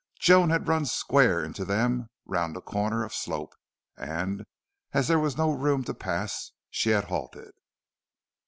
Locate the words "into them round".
1.45-2.57